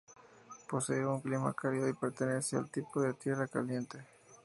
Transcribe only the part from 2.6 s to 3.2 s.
tipo de